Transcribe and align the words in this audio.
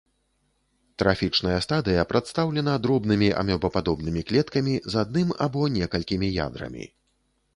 Трафічная 1.01 1.57
стадыя 1.65 2.05
прадстаўлена 2.13 2.73
дробнымі 2.87 3.29
амёбападобнымі 3.43 4.21
клеткамі 4.31 4.73
з 4.93 5.01
адным 5.05 5.29
або 5.47 5.61
некалькімі 5.77 6.27
ядрамі. 6.49 6.85